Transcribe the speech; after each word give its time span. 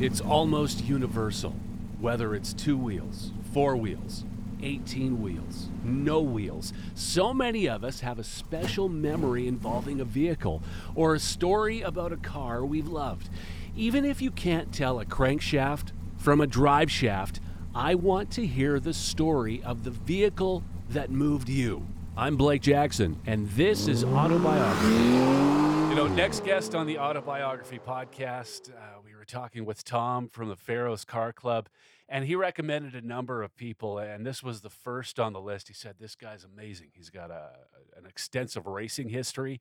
It's 0.00 0.20
almost 0.20 0.84
universal, 0.84 1.54
whether 2.00 2.34
it's 2.34 2.52
two 2.52 2.76
wheels, 2.76 3.30
four 3.52 3.76
wheels, 3.76 4.24
18 4.60 5.22
wheels, 5.22 5.68
no 5.84 6.20
wheels. 6.20 6.72
So 6.96 7.32
many 7.32 7.68
of 7.68 7.84
us 7.84 8.00
have 8.00 8.18
a 8.18 8.24
special 8.24 8.88
memory 8.88 9.46
involving 9.46 10.00
a 10.00 10.04
vehicle 10.04 10.62
or 10.96 11.14
a 11.14 11.20
story 11.20 11.80
about 11.80 12.12
a 12.12 12.16
car 12.16 12.64
we've 12.64 12.88
loved. 12.88 13.28
Even 13.76 14.04
if 14.04 14.20
you 14.20 14.32
can't 14.32 14.74
tell 14.74 14.98
a 14.98 15.04
crankshaft 15.04 15.92
from 16.16 16.40
a 16.40 16.46
drive 16.46 16.90
shaft, 16.90 17.38
I 17.72 17.94
want 17.94 18.32
to 18.32 18.44
hear 18.44 18.80
the 18.80 18.94
story 18.94 19.62
of 19.62 19.84
the 19.84 19.92
vehicle 19.92 20.64
that 20.90 21.12
moved 21.12 21.48
you. 21.48 21.86
I'm 22.16 22.36
Blake 22.36 22.62
Jackson, 22.62 23.20
and 23.26 23.48
this 23.50 23.86
is 23.86 24.02
Autobiography. 24.02 25.53
You 25.94 26.00
know, 26.00 26.08
next 26.08 26.44
guest 26.44 26.74
on 26.74 26.88
the 26.88 26.98
Autobiography 26.98 27.78
podcast, 27.78 28.68
uh, 28.68 29.00
we 29.04 29.14
were 29.14 29.24
talking 29.24 29.64
with 29.64 29.84
Tom 29.84 30.28
from 30.28 30.48
the 30.48 30.56
Pharaohs 30.56 31.04
Car 31.04 31.32
Club, 31.32 31.68
and 32.08 32.24
he 32.24 32.34
recommended 32.34 32.96
a 32.96 33.06
number 33.06 33.44
of 33.44 33.54
people, 33.54 33.98
and 33.98 34.26
this 34.26 34.42
was 34.42 34.62
the 34.62 34.70
first 34.70 35.20
on 35.20 35.32
the 35.32 35.40
list. 35.40 35.68
He 35.68 35.74
said, 35.74 35.94
This 36.00 36.16
guy's 36.16 36.42
amazing. 36.42 36.88
He's 36.94 37.10
got 37.10 37.30
a, 37.30 37.50
an 37.96 38.06
extensive 38.06 38.66
racing 38.66 39.10
history, 39.10 39.60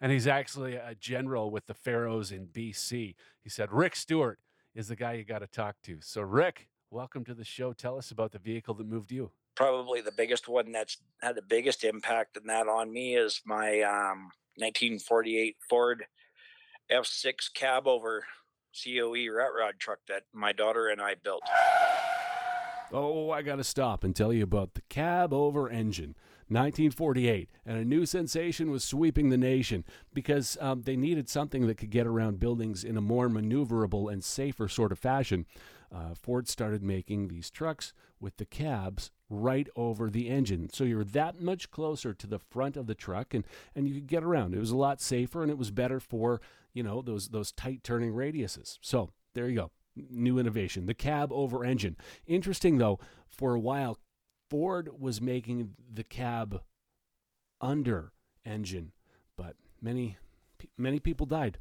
and 0.00 0.10
he's 0.10 0.26
actually 0.26 0.76
a 0.76 0.94
general 0.98 1.50
with 1.50 1.66
the 1.66 1.74
Pharaohs 1.74 2.32
in 2.32 2.46
BC. 2.46 3.14
He 3.42 3.50
said, 3.50 3.70
Rick 3.70 3.94
Stewart 3.94 4.38
is 4.74 4.88
the 4.88 4.96
guy 4.96 5.12
you 5.12 5.24
got 5.24 5.40
to 5.40 5.46
talk 5.46 5.76
to. 5.82 5.98
So, 6.00 6.22
Rick, 6.22 6.70
welcome 6.90 7.26
to 7.26 7.34
the 7.34 7.44
show. 7.44 7.74
Tell 7.74 7.98
us 7.98 8.10
about 8.10 8.32
the 8.32 8.38
vehicle 8.38 8.72
that 8.76 8.86
moved 8.86 9.12
you. 9.12 9.32
Probably 9.54 10.00
the 10.00 10.12
biggest 10.12 10.48
one 10.48 10.72
that's 10.72 10.96
had 11.20 11.34
the 11.34 11.42
biggest 11.42 11.84
impact 11.84 12.38
in 12.38 12.46
that 12.46 12.68
on 12.68 12.90
me 12.90 13.16
is 13.16 13.42
my 13.44 13.82
um, 13.82 14.30
1948 14.56 15.56
Ford 15.68 16.04
F6 16.90 17.52
cab 17.54 17.86
over 17.86 18.24
COE 18.74 19.28
rat 19.32 19.50
rod 19.58 19.74
truck 19.78 19.98
that 20.08 20.24
my 20.32 20.52
daughter 20.52 20.88
and 20.88 21.00
I 21.00 21.14
built. 21.14 21.42
Oh, 22.92 23.30
I 23.30 23.42
got 23.42 23.56
to 23.56 23.64
stop 23.64 24.04
and 24.04 24.14
tell 24.14 24.32
you 24.32 24.44
about 24.44 24.74
the 24.74 24.82
cab 24.88 25.32
over 25.32 25.68
engine. 25.68 26.14
1948, 26.48 27.48
and 27.64 27.78
a 27.78 27.84
new 27.84 28.04
sensation 28.04 28.70
was 28.70 28.84
sweeping 28.84 29.30
the 29.30 29.38
nation 29.38 29.82
because 30.12 30.58
um, 30.60 30.82
they 30.82 30.94
needed 30.94 31.28
something 31.28 31.66
that 31.66 31.78
could 31.78 31.90
get 31.90 32.06
around 32.06 32.38
buildings 32.38 32.84
in 32.84 32.98
a 32.98 33.00
more 33.00 33.30
maneuverable 33.30 34.12
and 34.12 34.22
safer 34.22 34.68
sort 34.68 34.92
of 34.92 34.98
fashion. 34.98 35.46
Uh, 35.92 36.14
Ford 36.14 36.48
started 36.48 36.82
making 36.82 37.28
these 37.28 37.50
trucks 37.50 37.92
with 38.20 38.36
the 38.36 38.44
cabs 38.44 39.10
right 39.28 39.68
over 39.76 40.10
the 40.10 40.28
engine. 40.28 40.68
So 40.72 40.84
you're 40.84 41.04
that 41.04 41.40
much 41.40 41.70
closer 41.70 42.14
to 42.14 42.26
the 42.26 42.38
front 42.38 42.76
of 42.76 42.86
the 42.86 42.94
truck 42.94 43.34
and, 43.34 43.44
and 43.74 43.88
you 43.88 43.94
could 43.94 44.06
get 44.06 44.24
around. 44.24 44.54
It 44.54 44.60
was 44.60 44.70
a 44.70 44.76
lot 44.76 45.00
safer 45.00 45.42
and 45.42 45.50
it 45.50 45.58
was 45.58 45.70
better 45.70 46.00
for, 46.00 46.40
you 46.72 46.82
know, 46.82 47.02
those 47.02 47.28
those 47.28 47.52
tight 47.52 47.82
turning 47.82 48.12
radiuses. 48.12 48.78
So 48.80 49.10
there 49.34 49.48
you 49.48 49.56
go. 49.56 49.70
New 49.96 50.38
innovation. 50.38 50.86
The 50.86 50.94
cab 50.94 51.32
over 51.32 51.64
engine. 51.64 51.96
Interesting 52.26 52.78
though, 52.78 52.98
for 53.28 53.54
a 53.54 53.60
while 53.60 53.98
Ford 54.50 54.88
was 54.98 55.20
making 55.20 55.74
the 55.92 56.04
cab 56.04 56.62
under 57.60 58.12
engine, 58.44 58.92
but 59.36 59.56
many 59.80 60.18
many 60.76 61.00
people 61.00 61.26
died. 61.26 61.58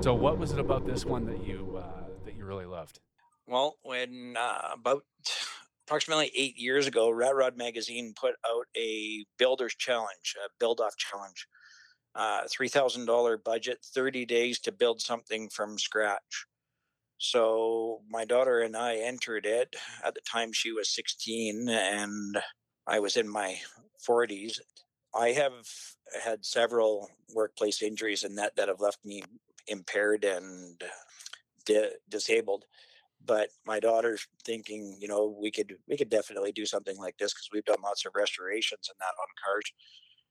So 0.00 0.14
what 0.14 0.38
was 0.38 0.52
it 0.52 0.58
about 0.58 0.86
this 0.86 1.04
one 1.04 1.26
that 1.26 1.46
you 1.46 1.78
uh, 1.78 2.08
that 2.24 2.34
you 2.34 2.46
really 2.46 2.64
loved? 2.64 3.00
Well, 3.46 3.76
when 3.82 4.34
uh, 4.38 4.70
about 4.72 5.02
approximately 5.86 6.32
eight 6.34 6.56
years 6.56 6.86
ago, 6.86 7.10
Rat 7.10 7.36
Rod 7.36 7.58
Magazine 7.58 8.14
put 8.18 8.34
out 8.48 8.64
a 8.74 9.26
builder's 9.38 9.74
challenge, 9.74 10.36
a 10.42 10.48
build 10.58 10.80
off 10.80 10.96
challenge. 10.96 11.46
Uh, 12.14 12.42
$3,000 12.44 13.44
budget, 13.44 13.78
30 13.94 14.24
days 14.24 14.58
to 14.60 14.72
build 14.72 15.00
something 15.00 15.48
from 15.50 15.78
scratch. 15.78 16.46
So 17.18 18.00
my 18.08 18.24
daughter 18.24 18.60
and 18.60 18.76
I 18.76 18.96
entered 18.96 19.44
it. 19.44 19.76
At 20.02 20.14
the 20.14 20.22
time, 20.22 20.52
she 20.52 20.72
was 20.72 20.92
16 20.94 21.68
and 21.68 22.38
I 22.86 22.98
was 22.98 23.16
in 23.16 23.28
my 23.28 23.58
40s. 24.08 24.58
I 25.14 25.28
have 25.32 25.68
had 26.24 26.44
several 26.44 27.10
workplace 27.34 27.82
injuries 27.82 28.24
and 28.24 28.38
that 28.38 28.56
that 28.56 28.68
have 28.68 28.80
left 28.80 29.04
me 29.04 29.22
impaired 29.68 30.24
and 30.24 30.80
di- 31.64 31.90
disabled 32.08 32.64
but 33.24 33.50
my 33.66 33.80
daughter's 33.80 34.26
thinking 34.44 34.96
you 35.00 35.08
know 35.08 35.36
we 35.40 35.50
could 35.50 35.74
we 35.88 35.96
could 35.96 36.10
definitely 36.10 36.52
do 36.52 36.64
something 36.66 36.96
like 36.96 37.16
this 37.18 37.32
because 37.32 37.48
we've 37.52 37.64
done 37.64 37.82
lots 37.82 38.06
of 38.06 38.12
restorations 38.14 38.88
and 38.88 38.96
that 38.98 39.20
on 39.20 39.28
cars. 39.44 39.64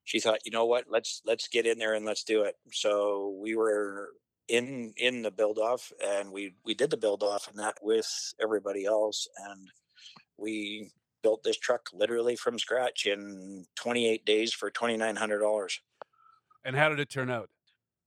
She 0.06 0.20
thought 0.20 0.40
you 0.46 0.52
know 0.52 0.66
what? 0.66 0.86
Let's 0.90 1.22
let's 1.26 1.48
get 1.48 1.68
in 1.68 1.78
there 1.78 1.94
and 1.94 2.06
let's 2.06 2.24
do 2.24 2.44
it. 2.44 2.56
So 2.72 3.38
we 3.42 3.56
were 3.56 4.10
in 4.48 4.94
in 4.98 5.22
the 5.22 5.32
build 5.32 5.60
off 5.60 5.92
and 6.04 6.32
we 6.32 6.56
we 6.66 6.74
did 6.74 6.90
the 6.90 6.98
build 6.98 7.22
off 7.22 7.48
and 7.48 7.60
that 7.60 7.76
with 7.82 8.34
everybody 8.42 8.86
else 8.86 9.28
and 9.50 9.70
we 10.38 10.90
built 11.22 11.44
this 11.44 11.58
truck 11.58 11.90
literally 11.94 12.36
from 12.36 12.58
scratch 12.58 13.06
in 13.06 13.66
28 13.76 14.26
days 14.26 14.54
for 14.54 14.72
$2900 14.72 15.68
and 16.64 16.76
how 16.76 16.90
did 16.90 17.00
it 17.00 17.10
turn 17.10 17.30
out 17.30 17.50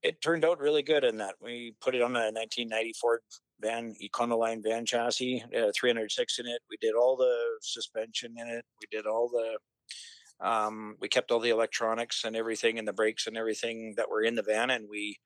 it 0.03 0.21
turned 0.21 0.43
out 0.43 0.59
really 0.59 0.83
good 0.83 1.03
in 1.03 1.17
that 1.17 1.35
we 1.41 1.75
put 1.81 1.95
it 1.95 2.01
on 2.01 2.15
a 2.15 2.29
1990 2.31 2.93
Ford 2.99 3.21
van, 3.61 3.95
Econoline 4.03 4.61
van 4.61 4.85
chassis, 4.85 5.43
uh, 5.55 5.71
306 5.75 6.39
in 6.39 6.45
it. 6.45 6.61
We 6.69 6.77
did 6.81 6.93
all 6.93 7.15
the 7.15 7.35
suspension 7.61 8.35
in 8.37 8.47
it. 8.47 8.65
We 8.81 8.87
did 8.95 9.07
all 9.07 9.29
the, 9.29 10.45
um, 10.45 10.97
we 10.99 11.07
kept 11.07 11.31
all 11.31 11.39
the 11.39 11.51
electronics 11.51 12.25
and 12.25 12.35
everything 12.35 12.77
and 12.77 12.87
the 12.87 12.93
brakes 12.93 13.27
and 13.27 13.37
everything 13.37 13.93
that 13.95 14.09
were 14.09 14.21
in 14.21 14.35
the 14.35 14.43
van 14.43 14.69
and 14.69 14.87
we 14.89 15.17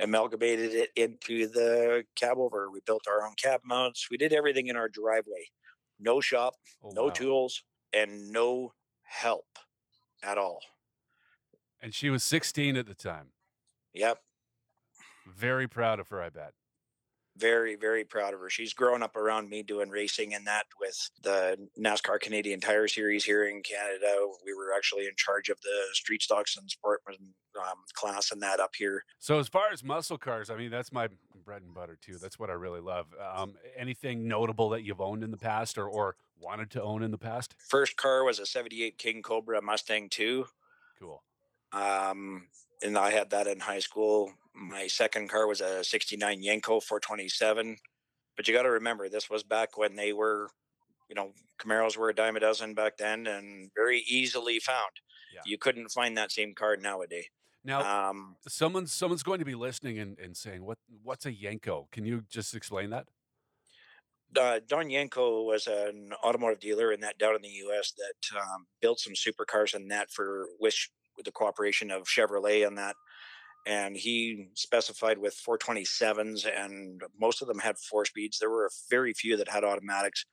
amalgamated 0.00 0.74
it 0.74 0.90
into 0.96 1.46
the 1.46 2.04
cab 2.16 2.38
over. 2.38 2.68
We 2.70 2.80
built 2.84 3.04
our 3.08 3.24
own 3.24 3.34
cab 3.40 3.60
mounts. 3.64 4.08
We 4.10 4.16
did 4.16 4.32
everything 4.32 4.66
in 4.66 4.76
our 4.76 4.88
driveway. 4.88 5.50
No 6.00 6.20
shop, 6.20 6.54
oh, 6.82 6.90
no 6.94 7.04
wow. 7.04 7.10
tools, 7.10 7.62
and 7.92 8.32
no 8.32 8.72
help 9.02 9.58
at 10.22 10.38
all. 10.38 10.60
And 11.82 11.94
she 11.94 12.10
was 12.10 12.24
16 12.24 12.76
at 12.76 12.86
the 12.86 12.94
time. 12.94 13.28
Yep. 13.94 14.18
Very 15.26 15.68
proud 15.68 16.00
of 16.00 16.08
her, 16.08 16.22
I 16.22 16.30
bet. 16.30 16.52
Very, 17.36 17.76
very 17.76 18.04
proud 18.04 18.34
of 18.34 18.40
her. 18.40 18.50
She's 18.50 18.74
grown 18.74 19.02
up 19.02 19.16
around 19.16 19.48
me 19.48 19.62
doing 19.62 19.88
racing 19.88 20.34
and 20.34 20.46
that 20.46 20.66
with 20.80 21.10
the 21.22 21.56
NASCAR 21.78 22.20
Canadian 22.20 22.60
Tire 22.60 22.88
Series 22.88 23.24
here 23.24 23.44
in 23.44 23.62
Canada. 23.62 24.26
We 24.44 24.52
were 24.52 24.74
actually 24.76 25.04
in 25.04 25.12
charge 25.16 25.48
of 25.48 25.60
the 25.62 25.94
street 25.94 26.22
stocks 26.22 26.56
and 26.56 26.68
sportman 26.68 27.34
um, 27.58 27.78
class 27.94 28.32
and 28.32 28.42
that 28.42 28.60
up 28.60 28.72
here. 28.76 29.04
So, 29.20 29.38
as 29.38 29.48
far 29.48 29.72
as 29.72 29.84
muscle 29.84 30.18
cars, 30.18 30.50
I 30.50 30.56
mean, 30.56 30.70
that's 30.70 30.92
my 30.92 31.08
bread 31.44 31.62
and 31.62 31.72
butter 31.72 31.96
too. 32.00 32.18
That's 32.18 32.38
what 32.38 32.50
I 32.50 32.54
really 32.54 32.80
love. 32.80 33.06
Um, 33.34 33.54
anything 33.76 34.28
notable 34.28 34.68
that 34.70 34.82
you've 34.82 35.00
owned 35.00 35.22
in 35.24 35.30
the 35.30 35.36
past 35.36 35.78
or, 35.78 35.86
or 35.86 36.16
wanted 36.38 36.70
to 36.72 36.82
own 36.82 37.02
in 37.02 37.10
the 37.10 37.18
past? 37.18 37.54
First 37.68 37.96
car 37.96 38.24
was 38.24 38.38
a 38.38 38.46
78 38.46 38.98
King 38.98 39.22
Cobra 39.22 39.62
Mustang 39.62 40.08
2. 40.10 40.46
Cool. 40.98 41.22
Um, 41.72 42.48
and 42.82 42.96
I 42.96 43.10
had 43.10 43.30
that 43.30 43.46
in 43.46 43.60
high 43.60 43.78
school. 43.78 44.32
My 44.54 44.86
second 44.86 45.28
car 45.28 45.46
was 45.46 45.60
a 45.60 45.84
69 45.84 46.42
Yenko 46.42 46.82
427. 46.82 47.76
But 48.36 48.48
you 48.48 48.54
got 48.54 48.62
to 48.62 48.70
remember, 48.70 49.08
this 49.08 49.28
was 49.28 49.42
back 49.42 49.76
when 49.76 49.96
they 49.96 50.12
were, 50.12 50.48
you 51.08 51.14
know, 51.14 51.32
Camaros 51.60 51.96
were 51.96 52.08
a 52.08 52.14
dime 52.14 52.36
a 52.36 52.40
dozen 52.40 52.74
back 52.74 52.96
then 52.96 53.26
and 53.26 53.70
very 53.74 54.02
easily 54.08 54.58
found. 54.58 54.92
Yeah. 55.34 55.40
You 55.44 55.58
couldn't 55.58 55.90
find 55.90 56.16
that 56.16 56.32
same 56.32 56.54
car 56.54 56.76
nowadays. 56.76 57.26
Now, 57.62 58.08
um, 58.10 58.36
someone's 58.48 58.92
someone's 58.92 59.22
going 59.22 59.40
to 59.40 59.44
be 59.44 59.54
listening 59.54 59.98
and, 59.98 60.18
and 60.18 60.34
saying, 60.34 60.64
"What 60.64 60.78
what's 61.02 61.26
a 61.26 61.32
Yenko?" 61.32 61.90
Can 61.90 62.06
you 62.06 62.24
just 62.30 62.54
explain 62.54 62.88
that? 62.90 63.06
Uh, 64.34 64.60
Don 64.66 64.86
Yenko 64.86 65.44
was 65.44 65.66
an 65.66 66.12
automotive 66.24 66.60
dealer 66.60 66.92
in 66.92 67.00
that 67.00 67.18
down 67.18 67.34
in 67.34 67.42
the 67.42 67.48
U.S. 67.48 67.92
that 67.98 68.40
um, 68.40 68.66
built 68.80 69.00
some 69.00 69.12
supercars 69.12 69.74
and 69.74 69.90
that 69.90 70.10
for 70.10 70.46
which 70.58 70.90
with 71.20 71.26
the 71.26 71.32
cooperation 71.32 71.90
of 71.90 72.04
Chevrolet 72.04 72.66
on 72.66 72.76
that. 72.76 72.96
And 73.66 73.94
he 73.94 74.48
specified 74.54 75.18
with 75.18 75.38
427s, 75.46 76.48
and 76.48 77.02
most 77.20 77.42
of 77.42 77.48
them 77.48 77.58
had 77.58 77.76
four 77.78 78.06
speeds. 78.06 78.38
There 78.38 78.48
were 78.48 78.70
very 78.88 79.12
few 79.12 79.36
that 79.36 79.50
had 79.50 79.64
automatics, 79.64 80.24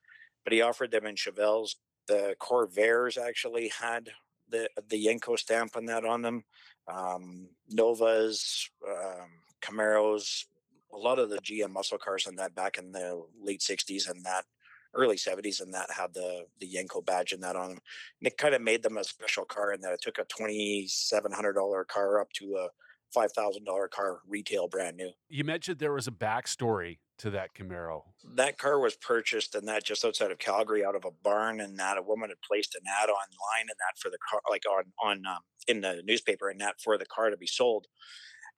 but 0.45 0.54
he 0.54 0.62
offered 0.62 0.92
them 0.92 1.06
in 1.06 1.16
Chevelles. 1.16 1.75
The 2.07 2.36
Corvairs 2.39 3.18
actually 3.18 3.68
had 3.68 4.10
the 4.50 4.69
the 4.89 5.06
Yenko 5.06 5.38
stamp 5.38 5.75
on 5.75 5.86
that 5.88 6.06
on 6.06 6.22
them. 6.22 6.45
Um, 6.88 7.50
Novas, 7.69 8.69
um, 8.88 9.28
Camaros, 9.62 10.45
a 10.94 10.98
lot 10.98 11.19
of 11.19 11.30
the 11.30 11.40
GM 11.40 11.72
muscle 11.72 11.98
cars 11.98 12.28
on 12.28 12.38
that 12.38 12.56
back 12.56 12.78
in 12.78 12.94
the 12.94 13.22
late 13.42 13.60
60s 13.60 14.10
and 14.10 14.24
that 14.24 14.45
early 14.94 15.16
70s 15.16 15.62
and 15.62 15.74
that 15.74 15.92
had 15.92 16.13
the 16.13 16.45
the 16.60 16.68
Yenko 16.68 17.06
badge 17.06 17.31
and 17.31 17.44
that 17.44 17.56
on 17.56 17.69
them. 17.69 17.80
And 18.19 18.28
it 18.28 18.38
kind 18.38 18.56
of 18.56 18.62
made 18.62 18.84
them 18.84 18.98
a 18.98 19.04
special 19.04 19.45
car 19.45 19.74
in 19.74 19.81
that 19.81 19.94
it 19.94 20.01
took 20.01 20.18
a 20.18 20.25
$2,700 20.25 21.88
car 21.88 22.22
up 22.22 22.31
to 22.34 22.56
a 22.56 22.69
$5,000 23.16 23.89
car 23.89 24.19
retail 24.28 24.68
brand 24.68 24.98
new. 24.98 25.12
You 25.30 25.44
mentioned 25.44 25.80
there 25.80 25.94
was 25.94 26.07
a 26.07 26.12
backstory 26.12 26.98
to 27.19 27.30
that 27.31 27.56
Camaro. 27.56 28.04
That 28.36 28.57
car 28.57 28.80
was 28.80 28.95
purchased 28.95 29.56
and 29.56 29.68
that 29.68 29.84
just 29.84 30.06
outside 30.06 30.31
of 30.31 30.39
Calgary 30.39 30.86
out 30.86 30.95
of 30.95 31.06
a 31.06 31.12
barn 31.24 31.60
and 31.62 31.80
that 31.80 31.98
a 31.98 32.01
woman 32.01 32.30
had 32.30 32.42
placed 32.42 32.75
an 32.75 32.81
ad 32.86 33.10
online 33.10 33.62
and 33.62 33.69
that 33.69 33.98
for 34.00 34.10
the 34.10 34.18
car, 34.30 34.42
like 34.50 34.63
on, 34.69 34.83
on, 35.04 35.25
um, 35.25 35.40
in 35.68 35.81
the 35.81 36.01
newspaper 36.06 36.50
and 36.50 36.62
that 36.62 36.80
for 36.81 36.98
the 36.98 37.06
car 37.06 37.30
to 37.30 37.38
be 37.38 37.48
sold. 37.48 37.88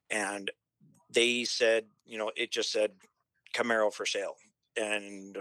And 0.09 0.51
they 1.09 1.43
said, 1.43 1.85
you 2.05 2.17
know, 2.17 2.31
it 2.35 2.51
just 2.51 2.71
said 2.71 2.91
Camaro 3.55 3.93
for 3.93 4.05
sale. 4.05 4.35
And 4.75 5.37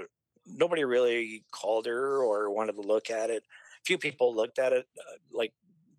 nobody 0.49 0.85
really 0.85 1.45
called 1.51 1.87
her 1.87 2.23
or 2.23 2.51
wanted 2.51 2.75
to 2.77 2.83
look 2.83 3.11
at 3.11 3.31
it. 3.31 3.45
A 3.81 3.85
few 3.85 3.99
people 3.99 4.35
looked 4.35 4.59
at 4.59 4.73
it, 4.73 4.87
uh, 4.99 5.17
like, 5.33 5.53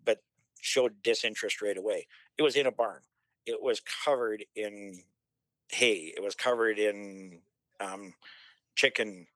but 0.04 0.18
showed 0.60 1.02
disinterest 1.02 1.62
right 1.62 1.76
away. 1.76 2.06
It 2.38 2.42
was 2.42 2.56
in 2.56 2.66
a 2.66 2.72
barn. 2.72 3.00
It 3.46 3.62
was 3.62 3.80
covered 4.04 4.44
in 4.54 5.02
hay. 5.70 6.12
It 6.16 6.22
was 6.22 6.34
covered 6.34 6.78
in 6.78 7.40
um, 7.80 8.14
chicken 8.74 9.26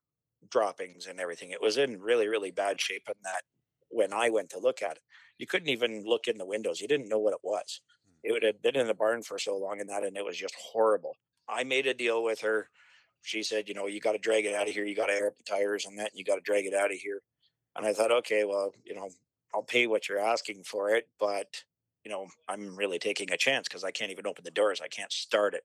droppings 0.49 1.07
and 1.07 1.19
everything. 1.19 1.51
It 1.51 1.61
was 1.61 1.77
in 1.77 1.99
really, 2.01 2.27
really 2.27 2.51
bad 2.51 2.79
shape. 2.79 3.03
And 3.07 3.15
that 3.23 3.41
when 3.89 4.13
I 4.13 4.29
went 4.29 4.49
to 4.51 4.59
look 4.59 4.81
at 4.81 4.97
it, 4.97 5.03
you 5.37 5.47
couldn't 5.47 5.69
even 5.69 6.03
look 6.05 6.27
in 6.27 6.37
the 6.37 6.45
windows. 6.45 6.79
You 6.79 6.87
didn't 6.87 7.09
know 7.09 7.19
what 7.19 7.33
it 7.33 7.39
was. 7.43 7.81
Hmm. 8.23 8.35
It 8.35 8.43
had 8.43 8.61
been 8.61 8.75
in 8.75 8.87
the 8.87 8.93
barn 8.93 9.23
for 9.23 9.39
so 9.39 9.57
long 9.57 9.79
and 9.79 9.89
that, 9.89 10.03
and 10.03 10.17
it 10.17 10.25
was 10.25 10.37
just 10.37 10.55
horrible. 10.55 11.17
I 11.47 11.63
made 11.63 11.87
a 11.87 11.93
deal 11.93 12.23
with 12.23 12.41
her. 12.41 12.69
She 13.25 13.43
said, 13.43 13.67
you 13.67 13.73
know, 13.73 13.87
you 13.87 13.99
got 13.99 14.11
to 14.13 14.17
drag 14.17 14.45
it 14.45 14.53
out 14.53 14.67
of 14.67 14.73
here. 14.73 14.85
You 14.85 14.95
got 14.95 15.07
to 15.07 15.13
air 15.13 15.27
up 15.27 15.37
the 15.37 15.43
tires 15.43 15.85
and 15.85 15.97
that. 15.97 16.11
And 16.11 16.19
you 16.19 16.23
got 16.23 16.35
to 16.35 16.41
drag 16.41 16.65
it 16.65 16.73
out 16.73 16.91
of 16.91 16.97
here. 16.97 17.21
And 17.75 17.85
I 17.85 17.91
thought, 17.91 18.11
okay, 18.11 18.45
well, 18.45 18.71
you 18.83 18.95
know, 18.95 19.09
I'll 19.53 19.63
pay 19.63 19.87
what 19.87 20.07
you're 20.07 20.19
asking 20.19 20.63
for 20.63 20.91
it, 20.91 21.07
but 21.19 21.63
you 22.03 22.11
know, 22.11 22.27
I'm 22.47 22.75
really 22.75 22.99
taking 22.99 23.31
a 23.31 23.37
chance 23.37 23.67
because 23.67 23.83
I 23.83 23.91
can't 23.91 24.11
even 24.11 24.27
open 24.27 24.43
the 24.43 24.51
doors. 24.51 24.79
I 24.81 24.87
can't 24.87 25.11
start 25.11 25.55
it. 25.55 25.63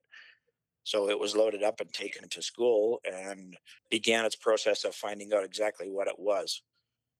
So 0.83 1.09
it 1.09 1.19
was 1.19 1.35
loaded 1.35 1.61
up 1.61 1.79
and 1.79 1.93
taken 1.93 2.27
to 2.29 2.41
school 2.41 2.99
and 3.05 3.55
began 3.91 4.25
its 4.25 4.35
process 4.35 4.83
of 4.83 4.95
finding 4.95 5.31
out 5.33 5.43
exactly 5.43 5.87
what 5.89 6.07
it 6.07 6.17
was. 6.17 6.63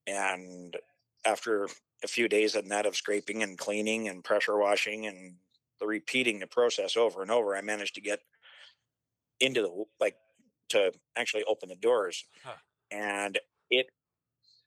And 0.08 0.76
after 1.24 1.68
a 2.04 2.08
few 2.08 2.28
days 2.28 2.56
of 2.56 2.68
that 2.70 2.88
of 2.88 2.96
scraping 2.96 3.44
and 3.44 3.60
cleaning 3.60 4.08
and 4.08 4.24
pressure 4.24 4.58
washing 4.58 5.06
and 5.06 5.36
the 5.80 5.86
repeating 5.86 6.40
the 6.40 6.48
process 6.48 6.98
over 6.98 7.22
and 7.22 7.30
over, 7.30 7.56
I 7.56 7.62
managed 7.62 7.96
to 7.96 8.02
get 8.02 8.22
into 9.40 9.62
the 9.62 9.84
like 10.00 10.16
to 10.72 10.92
actually 11.16 11.44
open 11.46 11.70
the 11.70 11.76
doors. 11.76 12.26
Huh. 12.44 12.54
And 12.92 13.40
it 13.70 13.88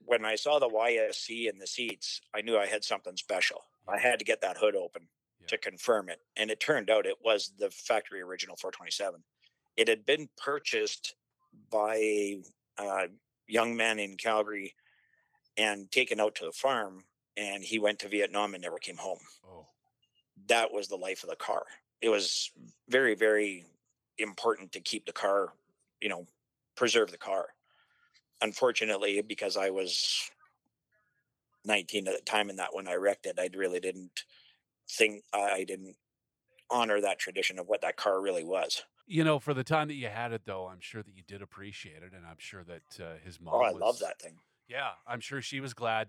when 0.06 0.24
I 0.24 0.34
saw 0.34 0.58
the 0.58 0.68
YSC 0.68 1.48
in 1.50 1.58
the 1.58 1.66
seats, 1.66 2.20
I 2.34 2.42
knew 2.42 2.58
I 2.58 2.66
had 2.66 2.84
something 2.84 3.16
special. 3.16 3.62
I 3.88 3.98
had 3.98 4.18
to 4.18 4.24
get 4.24 4.40
that 4.42 4.58
hood 4.58 4.76
open 4.76 5.08
yeah. 5.40 5.46
to 5.48 5.58
confirm 5.58 6.08
it. 6.08 6.20
And 6.36 6.50
it 6.50 6.60
turned 6.60 6.90
out 6.90 7.06
it 7.06 7.18
was 7.24 7.52
the 7.58 7.70
factory 7.70 8.20
original 8.20 8.56
427. 8.56 9.22
It 9.76 9.88
had 9.88 10.06
been 10.06 10.28
purchased 10.36 11.14
by 11.70 11.96
a 11.96 12.42
uh, 12.78 13.06
young 13.46 13.76
man 13.76 13.98
in 13.98 14.16
Calgary 14.16 14.74
and 15.56 15.90
taken 15.90 16.20
out 16.20 16.34
to 16.36 16.44
the 16.44 16.52
farm. 16.52 17.04
And 17.36 17.62
he 17.64 17.78
went 17.78 17.98
to 18.00 18.08
Vietnam 18.08 18.54
and 18.54 18.62
never 18.62 18.78
came 18.78 18.96
home. 18.96 19.18
Oh. 19.46 19.66
That 20.48 20.72
was 20.72 20.88
the 20.88 20.96
life 20.96 21.22
of 21.24 21.30
the 21.30 21.36
car. 21.36 21.64
It 22.00 22.08
was 22.08 22.50
very, 22.88 23.14
very 23.14 23.64
important 24.18 24.72
to 24.72 24.80
keep 24.80 25.06
the 25.06 25.12
car, 25.12 25.52
you 26.04 26.10
know, 26.10 26.26
preserve 26.76 27.10
the 27.10 27.18
car. 27.18 27.46
Unfortunately, 28.42 29.22
because 29.22 29.56
I 29.56 29.70
was 29.70 30.30
19 31.64 32.06
at 32.06 32.14
the 32.14 32.22
time 32.22 32.50
and 32.50 32.58
that 32.58 32.74
when 32.74 32.86
I 32.86 32.94
wrecked 32.94 33.24
it, 33.24 33.38
I 33.38 33.48
really 33.56 33.80
didn't 33.80 34.24
think 34.88 35.24
I 35.32 35.64
didn't 35.64 35.96
honor 36.70 37.00
that 37.00 37.18
tradition 37.18 37.58
of 37.58 37.68
what 37.68 37.80
that 37.80 37.96
car 37.96 38.20
really 38.20 38.44
was. 38.44 38.82
You 39.06 39.24
know, 39.24 39.38
for 39.38 39.54
the 39.54 39.64
time 39.64 39.88
that 39.88 39.94
you 39.94 40.08
had 40.08 40.32
it, 40.32 40.42
though, 40.44 40.66
I'm 40.66 40.80
sure 40.80 41.02
that 41.02 41.14
you 41.14 41.22
did 41.26 41.40
appreciate 41.40 42.02
it, 42.02 42.12
and 42.14 42.26
I'm 42.26 42.38
sure 42.38 42.64
that 42.64 43.02
uh, 43.04 43.14
his 43.24 43.40
mom. 43.40 43.54
Oh, 43.54 43.62
I 43.62 43.72
was, 43.72 43.80
love 43.80 43.98
that 44.00 44.20
thing. 44.20 44.34
Yeah, 44.68 44.90
I'm 45.06 45.20
sure 45.20 45.40
she 45.40 45.60
was 45.60 45.72
glad 45.72 46.08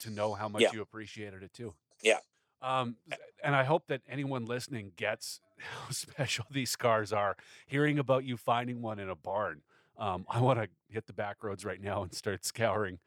to 0.00 0.10
know 0.10 0.34
how 0.34 0.48
much 0.48 0.62
yeah. 0.62 0.70
you 0.72 0.82
appreciated 0.82 1.42
it 1.42 1.52
too. 1.52 1.74
Yeah. 2.02 2.18
Um, 2.60 2.96
and 3.42 3.54
I 3.54 3.64
hope 3.64 3.86
that 3.88 4.02
anyone 4.08 4.44
listening 4.44 4.92
gets 4.96 5.40
how 5.58 5.90
special 5.90 6.46
these 6.50 6.76
cars 6.76 7.12
are. 7.12 7.36
Hearing 7.66 7.98
about 7.98 8.24
you 8.24 8.36
finding 8.36 8.82
one 8.82 8.98
in 8.98 9.08
a 9.08 9.16
barn, 9.16 9.62
um, 9.96 10.26
I 10.28 10.40
want 10.40 10.60
to 10.60 10.68
hit 10.88 11.06
the 11.06 11.12
back 11.12 11.42
roads 11.42 11.64
right 11.64 11.80
now 11.80 12.02
and 12.02 12.14
start 12.14 12.44
scouring 12.44 12.98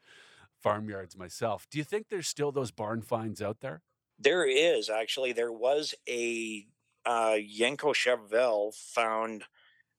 farmyards 0.62 1.16
myself. 1.16 1.66
Do 1.70 1.78
you 1.78 1.84
think 1.84 2.08
there's 2.08 2.28
still 2.28 2.52
those 2.52 2.70
barn 2.70 3.02
finds 3.02 3.42
out 3.42 3.60
there? 3.60 3.82
There 4.18 4.46
is 4.46 4.88
actually. 4.88 5.32
There 5.32 5.52
was 5.52 5.94
a 6.08 6.66
uh, 7.04 7.36
Yenko 7.38 7.94
Chevelle 7.94 8.74
found, 8.74 9.44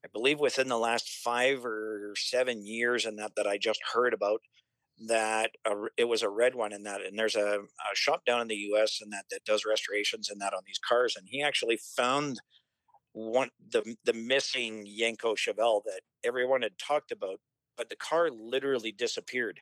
I 0.06 0.08
believe, 0.14 0.40
within 0.40 0.70
the 0.70 0.78
last 0.78 1.10
five 1.10 1.66
or 1.66 2.14
seven 2.16 2.66
years, 2.66 3.06
and 3.06 3.20
that 3.20 3.36
that 3.36 3.48
I 3.48 3.58
just 3.58 3.82
heard 3.94 4.14
about. 4.14 4.42
That 5.00 5.52
it 5.98 6.06
was 6.06 6.22
a 6.22 6.30
red 6.30 6.56
one, 6.56 6.72
and 6.72 6.86
that, 6.86 7.02
and 7.02 7.18
there's 7.18 7.36
a, 7.36 7.60
a 7.62 7.96
shop 7.96 8.26
down 8.26 8.42
in 8.42 8.48
the 8.48 8.56
U.S. 8.56 9.00
and 9.02 9.12
that 9.12 9.26
that 9.32 9.44
does 9.44 9.66
restorations 9.66 10.30
and 10.30 10.40
that 10.42 10.54
on 10.54 10.62
these 10.66 10.80
cars, 10.80 11.16
and 11.18 11.28
he 11.30 11.42
actually 11.42 11.78
found 11.78 12.40
one 13.14 13.50
the 13.72 13.96
the 14.06 14.14
missing 14.14 14.86
Yenko 14.86 15.36
Chevelle 15.38 15.84
that 15.86 16.02
everyone 16.24 16.62
had 16.62 16.78
talked 16.78 17.12
about, 17.12 17.40
but 17.78 17.90
the 17.90 17.96
car 17.96 18.30
literally 18.30 18.92
disappeared. 18.92 19.62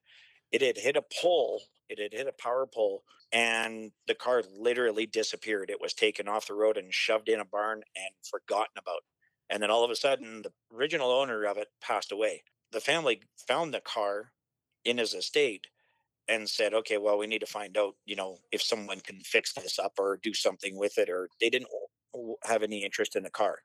It 0.51 0.61
had 0.61 0.77
hit 0.77 0.97
a 0.97 1.03
pole. 1.21 1.61
It 1.89 1.99
had 1.99 2.13
hit 2.13 2.27
a 2.27 2.41
power 2.43 2.67
pole 2.67 3.03
and 3.31 3.91
the 4.07 4.15
car 4.15 4.43
literally 4.57 5.05
disappeared. 5.05 5.69
It 5.69 5.81
was 5.81 5.93
taken 5.93 6.27
off 6.27 6.47
the 6.47 6.53
road 6.53 6.77
and 6.77 6.93
shoved 6.93 7.29
in 7.29 7.39
a 7.39 7.45
barn 7.45 7.83
and 7.95 8.13
forgotten 8.29 8.77
about. 8.77 9.01
And 9.49 9.61
then 9.63 9.71
all 9.71 9.83
of 9.83 9.91
a 9.91 9.95
sudden, 9.95 10.41
the 10.41 10.51
original 10.75 11.11
owner 11.11 11.45
of 11.45 11.57
it 11.57 11.69
passed 11.81 12.11
away. 12.11 12.43
The 12.71 12.81
family 12.81 13.21
found 13.47 13.73
the 13.73 13.81
car 13.81 14.31
in 14.85 14.97
his 14.97 15.13
estate 15.13 15.67
and 16.27 16.49
said, 16.49 16.73
okay, 16.73 16.97
well, 16.97 17.17
we 17.17 17.27
need 17.27 17.39
to 17.39 17.45
find 17.45 17.77
out, 17.77 17.95
you 18.05 18.15
know, 18.15 18.37
if 18.51 18.61
someone 18.61 18.99
can 18.99 19.19
fix 19.21 19.53
this 19.53 19.79
up 19.79 19.93
or 19.99 20.19
do 20.21 20.33
something 20.33 20.77
with 20.77 20.97
it, 20.97 21.09
or 21.09 21.29
they 21.39 21.49
didn't 21.49 21.69
have 22.43 22.63
any 22.63 22.83
interest 22.83 23.15
in 23.15 23.23
the 23.23 23.29
car. 23.29 23.59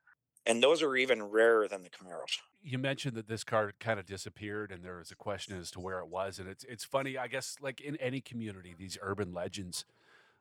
And 0.45 0.63
those 0.63 0.81
are 0.81 0.95
even 0.95 1.23
rarer 1.23 1.67
than 1.67 1.83
the 1.83 1.89
Camaros. 1.89 2.39
You 2.61 2.77
mentioned 2.77 3.15
that 3.15 3.27
this 3.27 3.43
car 3.43 3.73
kind 3.79 3.99
of 3.99 4.05
disappeared 4.05 4.71
and 4.71 4.83
there 4.83 4.97
was 4.97 5.11
a 5.11 5.15
question 5.15 5.57
as 5.57 5.71
to 5.71 5.79
where 5.79 5.99
it 5.99 6.07
was 6.07 6.39
and 6.39 6.49
it's 6.49 6.63
it's 6.65 6.83
funny 6.83 7.17
i 7.17 7.27
guess 7.27 7.55
like 7.61 7.79
in 7.79 7.95
any 7.97 8.19
community 8.19 8.75
these 8.77 8.97
urban 9.01 9.33
legends 9.33 9.85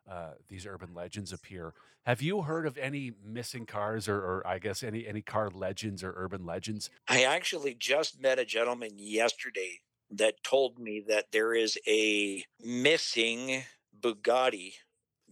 uh, 0.09 0.31
these 0.49 0.67
urban 0.67 0.95
legends 0.95 1.33
appear. 1.33 1.75
Have 2.05 2.23
you 2.23 2.43
heard 2.43 2.67
of 2.67 2.79
any 2.79 3.13
missing 3.25 3.67
cars 3.67 4.07
or, 4.09 4.19
or 4.19 4.47
i 4.47 4.61
guess 4.61 4.85
any 4.85 5.07
any 5.07 5.21
car 5.21 5.51
legends 5.53 6.05
or 6.05 6.15
urban 6.17 6.47
legends? 6.47 6.91
I 7.09 7.25
actually 7.25 7.75
just 7.75 8.21
met 8.21 8.39
a 8.39 8.45
gentleman 8.45 8.93
yesterday 8.97 9.81
that 10.11 10.43
told 10.43 10.79
me 10.79 11.05
that 11.09 11.33
there 11.33 11.55
is 11.55 11.79
a 11.87 12.45
missing 12.63 13.63
bugatti 13.99 14.75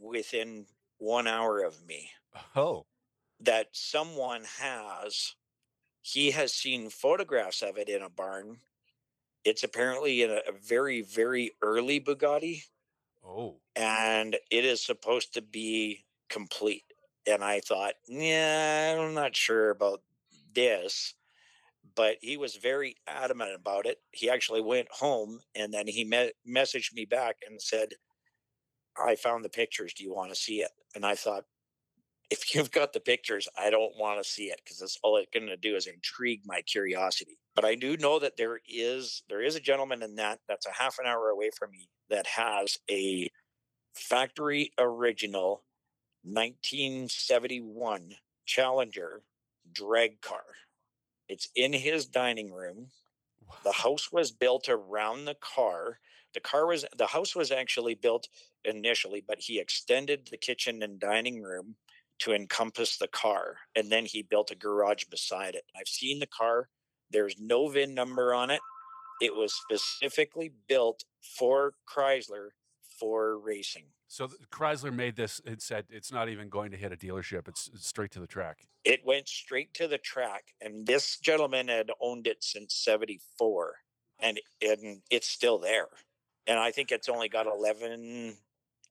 within 0.01 0.67
one 0.99 1.27
hour 1.27 1.63
of 1.63 1.87
me 1.87 2.11
oh 2.57 2.85
that 3.41 3.69
someone 3.73 4.45
has 4.59 5.35
he 6.05 6.33
has 6.33 6.53
seen 6.53 6.91
photographs 6.91 7.63
of 7.63 7.79
it 7.79 7.89
in 7.89 8.03
a 8.03 8.11
barn. 8.11 8.59
It's 9.43 9.65
apparently 9.65 10.23
in 10.23 10.31
a, 10.31 10.41
a 10.47 10.53
very, 10.53 11.01
very 11.01 11.53
early 11.63 11.99
Bugatti. 11.99 12.65
Oh. 13.27 13.57
And 13.75 14.37
it 14.51 14.67
is 14.67 14.85
supposed 14.85 15.33
to 15.33 15.41
be 15.41 16.05
complete. 16.29 16.85
And 17.27 17.43
I 17.43 17.61
thought, 17.61 17.95
yeah, 18.07 18.99
I'm 19.01 19.15
not 19.15 19.35
sure 19.35 19.71
about 19.71 20.03
this. 20.55 21.15
But 21.97 22.17
he 22.21 22.37
was 22.37 22.57
very 22.57 22.97
adamant 23.07 23.55
about 23.55 23.87
it. 23.87 23.99
He 24.11 24.31
actually 24.31 24.61
went 24.61 24.89
home 24.91 25.41
and 25.55 25.73
then 25.73 25.87
he 25.87 26.05
me- 26.05 26.33
messaged 26.49 26.95
me 26.95 27.05
back 27.05 27.37
and 27.49 27.61
said, 27.61 27.95
I 28.97 29.17
found 29.17 29.45
the 29.45 29.51
pictures. 29.51 29.93
Do 29.95 30.05
you 30.05 30.15
want 30.15 30.31
to 30.31 30.37
see 30.37 30.63
it? 30.63 30.71
And 30.95 31.05
I 31.05 31.15
thought, 31.15 31.45
if 32.31 32.55
you've 32.55 32.71
got 32.71 32.93
the 32.93 33.01
pictures, 33.01 33.49
I 33.59 33.71
don't 33.71 33.97
want 33.99 34.23
to 34.23 34.29
see 34.29 34.45
it 34.45 34.61
because 34.65 34.79
that's 34.79 34.99
all 35.03 35.17
it's 35.17 35.31
going 35.33 35.47
to 35.47 35.57
do 35.57 35.77
is 35.77 35.87
intrigue 35.87 36.43
my 36.45 36.63
curiosity. 36.63 37.39
But 37.55 37.65
I 37.65 37.75
do 37.75 37.97
know 37.97 38.19
that 38.19 38.37
there 38.37 38.61
is 38.67 39.23
there 39.29 39.43
is 39.43 39.55
a 39.55 39.61
gentleman 39.61 40.03
in 40.03 40.17
that 40.17 40.41
that's 40.49 40.67
a 40.67 40.73
half 40.73 40.99
an 40.99 41.07
hour 41.07 41.29
away 41.29 41.51
from 41.57 41.71
me 41.71 41.89
that 42.11 42.27
has 42.27 42.79
a 42.91 43.31
factory 43.95 44.73
original 44.79 45.63
1971 46.25 48.15
Challenger 48.47 49.23
drag 49.73 50.21
car. 50.21 50.45
It's 51.29 51.49
in 51.55 51.73
his 51.73 52.07
dining 52.07 52.53
room. 52.53 52.89
The 53.63 53.73
house 53.73 54.13
was 54.13 54.31
built 54.31 54.69
around 54.69 55.25
the 55.25 55.37
car. 55.41 55.99
The 56.35 56.41
car 56.41 56.67
was 56.67 56.85
the 56.97 57.07
house 57.07 57.35
was 57.35 57.51
actually 57.51 57.95
built 57.95 58.29
initially, 58.65 59.23
but 59.27 59.41
he 59.41 59.59
extended 59.61 60.29
the 60.31 60.37
kitchen 60.37 60.83
and 60.83 60.99
dining 60.99 61.43
room 61.43 61.77
to 62.21 62.33
encompass 62.33 62.97
the 62.97 63.09
car. 63.09 63.57
And 63.75 63.91
then 63.91 64.05
he 64.05 64.23
built 64.23 64.51
a 64.51 64.57
garage 64.57 65.05
beside 65.11 65.55
it. 65.55 65.65
I've 65.79 65.89
seen 65.89 66.19
the 66.19 66.27
car. 66.27 66.69
There's 67.11 67.37
no 67.39 67.69
VIN 67.69 67.95
number 67.95 68.35
on 68.35 68.51
it. 68.51 68.61
It 69.21 69.35
was 69.35 69.55
specifically 69.55 70.53
built 70.69 71.05
for 71.39 71.75
Chrysler 71.89 72.51
for 72.99 73.39
racing. 73.39 73.87
So 74.15 74.29
Chrysler 74.53 74.95
made 74.95 75.17
this. 75.17 75.41
It 75.45 75.61
said 75.61 75.87
it's 75.91 76.13
not 76.13 76.29
even 76.29 76.49
going 76.49 76.71
to 76.71 76.77
hit 76.77 76.93
a 76.93 76.97
dealership. 76.97 77.49
It's, 77.49 77.69
it's 77.75 77.89
straight 77.89 78.13
to 78.13 78.21
the 78.21 78.29
track. 78.29 78.69
It 78.85 79.01
went 79.05 79.29
straight 79.29 79.75
to 79.75 79.89
the 79.89 79.99
track, 79.99 80.55
and 80.61 80.87
this 80.87 81.19
gentleman 81.19 81.67
had 81.67 81.91
owned 82.01 82.29
it 82.29 82.45
since 82.45 82.75
'74, 82.75 83.75
and 84.21 84.41
and 84.63 85.03
it's 85.11 85.29
still 85.29 85.59
there. 85.59 85.89
And 86.47 86.61
I 86.61 86.71
think 86.71 86.93
it's 86.93 87.09
only 87.09 87.29
got 87.29 87.47
11, 87.47 88.37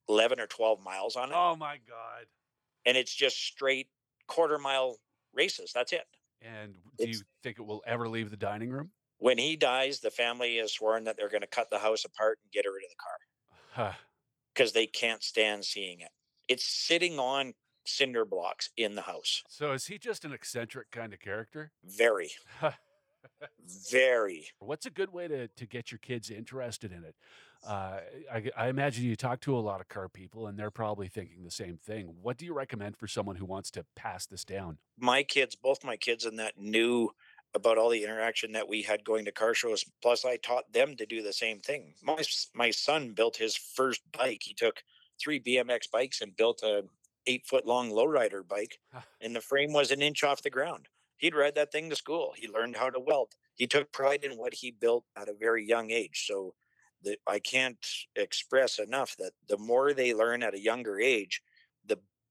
11 0.10 0.39
or 0.39 0.48
12 0.48 0.82
miles 0.82 1.15
on 1.15 1.30
it. 1.30 1.36
Oh 1.38 1.56
my 1.56 1.77
god! 1.88 2.25
and 2.86 2.98
it's 2.98 3.13
just 3.13 3.38
straight 3.38 3.88
quarter 4.27 4.58
mile 4.58 4.98
races. 5.34 5.72
That's 5.74 5.94
it. 5.94 6.06
And 6.42 6.75
do 6.98 7.08
you 7.08 7.22
think 7.42 7.60
it 7.60 7.65
will 7.65 7.82
ever 7.88 8.10
leave 8.10 8.30
the 8.30 8.38
dining 8.38 8.70
room? 8.70 8.92
When 9.20 9.38
he 9.38 9.56
dies, 9.56 10.01
the 10.01 10.12
family 10.12 10.58
has 10.58 10.74
sworn 10.74 11.06
that 11.06 11.15
they're 11.15 11.30
going 11.30 11.42
to 11.42 11.48
cut 11.48 11.70
the 11.70 11.80
house 11.80 12.03
apart 12.03 12.39
and 12.44 12.51
get 12.51 12.65
rid 12.65 12.84
of 12.84 12.89
the 12.89 12.96
car 13.01 13.18
Huh. 13.72 13.92
Because 14.53 14.74
they 14.74 14.86
can't 14.86 15.24
stand 15.24 15.65
seeing 15.65 16.01
it. 16.01 16.10
It's 16.48 16.65
sitting 16.65 17.19
on 17.19 17.53
cinder 17.86 18.25
blocks 18.25 18.69
in 18.77 18.95
the 18.95 19.01
house. 19.01 19.43
So 19.48 19.74
is 19.74 19.88
he 19.88 19.98
just 19.98 20.25
an 20.25 20.33
eccentric 20.33 20.91
kind 20.91 21.13
of 21.13 21.19
character? 21.19 21.72
Very, 21.83 22.31
very. 23.91 24.48
What's 24.60 24.86
a 24.86 24.89
good 24.89 25.12
way 25.12 25.27
to, 25.27 25.48
to 25.48 25.65
get 25.65 25.91
your 25.91 26.00
kids 26.00 26.29
interested 26.29 26.91
in 26.91 27.03
it? 27.03 27.15
Uh, 27.65 28.00
I, 28.31 28.50
I 28.57 28.67
imagine 28.67 29.05
you 29.05 29.15
talk 29.15 29.39
to 29.41 29.55
a 29.55 29.60
lot 29.60 29.79
of 29.79 29.88
car 29.88 30.10
people 30.10 30.48
and 30.48 30.60
they're 30.60 30.72
probably 30.72 31.07
thinking 31.07 31.43
the 31.43 31.51
same 31.51 31.77
thing. 31.77 32.13
What 32.22 32.38
do 32.38 32.45
you 32.45 32.53
recommend 32.53 32.98
for 32.98 33.07
someone 33.07 33.38
who 33.38 33.45
wants 33.45 33.72
to 33.72 33.86
pass 33.95 34.25
this 34.25 34.43
down? 34.43 34.79
My 35.00 35.24
kids, 35.24 35.55
both 35.55 35.83
my 35.83 35.95
kids, 35.95 36.25
and 36.25 36.38
that 36.39 36.57
knew 36.57 37.12
about 37.55 37.77
all 37.77 37.89
the 37.89 38.03
interaction 38.03 38.51
that 38.53 38.67
we 38.67 38.81
had 38.83 39.03
going 39.03 39.25
to 39.25 39.31
car 39.31 39.53
shows. 39.53 39.86
Plus, 40.01 40.25
I 40.25 40.38
taught 40.38 40.72
them 40.74 40.95
to 40.98 41.05
do 41.05 41.22
the 41.22 41.33
same 41.33 41.60
thing. 41.60 41.95
My 42.01 42.24
my 42.53 42.72
son 42.72 43.13
built 43.13 43.38
his 43.38 43.55
first 43.55 44.01
bike. 44.12 44.41
He 44.43 44.53
took 44.53 44.83
three 45.19 45.39
BMX 45.39 45.89
bikes 45.91 46.22
and 46.22 46.36
built 46.36 46.63
a 46.63 46.83
eight 47.27 47.45
foot 47.45 47.65
long 47.65 47.89
lowrider 47.91 48.48
bike, 48.48 48.79
and 49.22 49.36
the 49.36 49.41
frame 49.41 49.74
was 49.74 49.91
an 49.91 50.01
inch 50.01 50.24
off 50.24 50.41
the 50.41 50.50
ground. 50.50 50.88
He'd 51.17 51.36
ride 51.36 51.55
that 51.55 51.72
thing 51.72 51.89
to 51.89 51.95
school. 51.95 52.33
He 52.36 52.48
learned 52.48 52.75
how 52.77 52.89
to 52.89 53.00
weld. 53.00 53.33
He 53.55 53.67
took 53.67 53.91
pride 53.91 54.24
in 54.24 54.38
what 54.38 54.55
he 54.55 54.72
built 54.72 55.05
at 55.15 55.29
a 55.29 55.33
very 55.33 55.65
young 55.65 55.91
age. 55.91 56.25
So 56.27 56.55
that 57.03 57.19
I 57.27 57.39
can't 57.39 57.86
express 58.15 58.79
enough 58.79 59.15
that 59.17 59.33
the 59.48 59.57
more 59.57 59.93
they 59.93 60.13
learn 60.13 60.43
at 60.43 60.53
a 60.53 60.60
younger 60.60 61.00
age, 61.00 61.41
the 61.52 61.52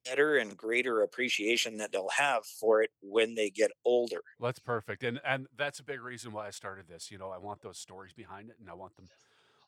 better 0.04 0.36
and 0.36 0.56
greater 0.56 1.02
appreciation 1.02 1.78
that 1.78 1.92
they'll 1.92 2.08
have 2.16 2.44
for 2.44 2.82
it 2.82 2.90
when 3.00 3.34
they 3.34 3.50
get 3.50 3.70
older. 3.84 4.22
Well, 4.38 4.48
that's 4.48 4.58
perfect. 4.58 5.02
And 5.04 5.20
and 5.24 5.46
that's 5.56 5.78
a 5.78 5.84
big 5.84 6.02
reason 6.02 6.32
why 6.32 6.46
I 6.46 6.50
started 6.50 6.88
this. 6.88 7.10
You 7.10 7.18
know, 7.18 7.30
I 7.30 7.38
want 7.38 7.62
those 7.62 7.78
stories 7.78 8.12
behind 8.12 8.50
it 8.50 8.56
and 8.60 8.68
I 8.68 8.74
want 8.74 8.96
them 8.96 9.06